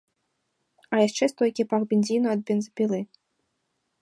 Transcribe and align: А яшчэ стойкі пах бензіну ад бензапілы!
А 0.93 1.01
яшчэ 1.07 1.25
стойкі 1.33 1.67
пах 1.75 1.81
бензіну 1.93 2.27
ад 2.35 2.41
бензапілы! 2.49 2.99